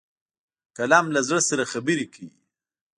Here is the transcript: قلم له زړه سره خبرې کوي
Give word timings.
قلم 0.77 1.05
له 1.15 1.19
زړه 1.27 1.41
سره 1.49 1.63
خبرې 1.71 2.05
کوي 2.13 2.31